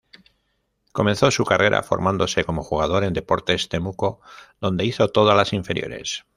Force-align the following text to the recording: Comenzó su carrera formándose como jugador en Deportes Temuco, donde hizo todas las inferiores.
Comenzó 0.93 1.29
su 1.29 1.45
carrera 1.45 1.83
formándose 1.83 2.43
como 2.43 2.63
jugador 2.63 3.03
en 3.03 3.13
Deportes 3.13 3.69
Temuco, 3.69 4.19
donde 4.59 4.83
hizo 4.83 5.09
todas 5.09 5.37
las 5.37 5.53
inferiores. 5.53 6.25